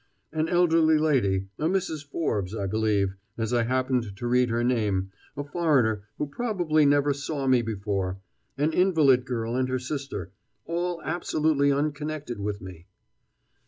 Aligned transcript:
"An 0.33 0.49
elderly 0.49 0.97
lady, 0.97 1.49
a 1.59 1.65
Mrs. 1.67 2.03
Forbes, 2.03 2.55
I 2.55 2.65
believe, 2.65 3.13
as 3.37 3.53
I 3.53 3.65
happened 3.65 4.17
to 4.17 4.25
read 4.27 4.49
her 4.49 4.63
name, 4.63 5.11
a 5.37 5.43
foreigner 5.43 6.05
who 6.17 6.25
probably 6.25 6.87
never 6.87 7.13
saw 7.13 7.45
me 7.45 7.61
before, 7.61 8.17
an 8.57 8.73
invalid 8.73 9.25
girl 9.25 9.55
and 9.55 9.69
her 9.69 9.77
sister 9.77 10.31
all 10.65 11.03
absolutely 11.03 11.71
unconnected 11.71 12.39
with 12.39 12.61
me." 12.61 12.87